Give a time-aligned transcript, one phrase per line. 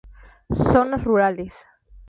[0.71, 1.53] Zonas rurales.